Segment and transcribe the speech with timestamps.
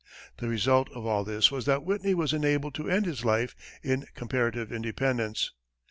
[0.37, 4.07] The result of all this was that Whitney was enabled to end his life in
[4.15, 5.51] comparative independence.